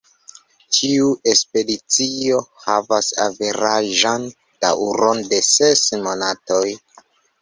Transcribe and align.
Ĉiu 0.75 1.09
ekspedicio 1.33 2.39
havas 2.63 3.09
averaĝan 3.27 4.25
daŭron 4.65 5.23
de 5.35 5.43
ses 5.53 5.85
monatoj. 6.09 6.65